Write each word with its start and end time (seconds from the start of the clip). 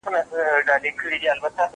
زه 0.31 0.41
بايد 0.67 0.83
مېوې 0.99 1.27
وچوم!! 1.43 1.67